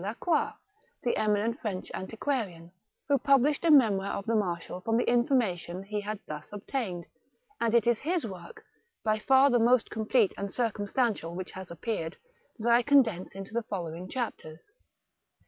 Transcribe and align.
Lacroix, 0.03 0.51
the 1.03 1.15
eminent 1.15 1.59
French 1.61 1.91
antiquarian, 1.93 2.71
who 3.07 3.19
published 3.19 3.63
a 3.63 3.69
memoir 3.69 4.13
of 4.13 4.25
the 4.25 4.33
marshal 4.33 4.81
from 4.81 4.97
the 4.97 5.07
information 5.07 5.83
he 5.83 6.01
had 6.01 6.17
thus 6.27 6.51
obtained, 6.51 7.05
and 7.59 7.75
it 7.75 7.85
is 7.85 7.99
his 7.99 8.25
work, 8.25 8.63
by 9.03 9.19
far 9.19 9.51
the 9.51 9.59
most 9.59 9.91
complete 9.91 10.33
and 10.39 10.51
circumstantial 10.51 11.35
which 11.35 11.51
has 11.51 11.69
appeared, 11.69 12.17
that 12.57 12.73
I 12.73 12.81
condense 12.81 13.35
into 13.35 13.53
the 13.53 13.61
following 13.61 14.09
chapters. 14.09 14.71